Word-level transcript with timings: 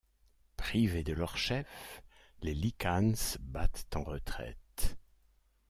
Privés 0.57 1.03
de 1.03 1.13
leur 1.13 1.37
chef, 1.37 2.01
les 2.41 2.55
Lycans 2.55 3.37
battent 3.39 3.95
en 3.95 4.01
retraite. 4.01 4.97